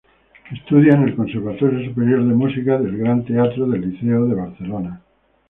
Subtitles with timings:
[0.51, 5.01] Estudia en el Conservatorio Superior de Música del Gran Teatro del Liceo de Barcelona.